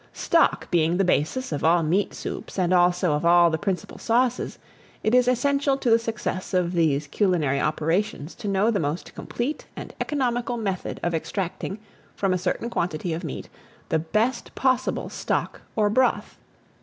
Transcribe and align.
STOCK 0.13 0.71
BEING 0.71 0.97
THE 0.97 1.03
BASIS 1.03 1.51
of 1.51 1.63
all 1.63 1.83
meat 1.83 2.15
soups, 2.15 2.57
and, 2.57 2.73
also, 2.73 3.13
of 3.13 3.23
all 3.23 3.51
the 3.51 3.59
principal 3.59 3.99
sauces, 3.99 4.57
it 5.03 5.13
is 5.13 5.27
essential 5.27 5.77
to 5.77 5.91
the 5.91 5.99
success 5.99 6.55
of 6.55 6.73
these 6.73 7.05
culinary 7.05 7.59
operations, 7.59 8.33
to 8.33 8.47
know 8.47 8.71
the 8.71 8.79
most 8.79 9.13
complete 9.13 9.67
and 9.75 9.93
economical 10.01 10.57
method 10.57 10.99
of 11.03 11.13
extracting, 11.13 11.77
from 12.15 12.33
a 12.33 12.39
certain 12.39 12.67
quantity 12.67 13.13
of 13.13 13.23
meat, 13.23 13.47
the 13.89 13.99
best 13.99 14.55
possible 14.55 15.07
stock 15.07 15.61
or 15.75 15.87
broth. 15.87 16.35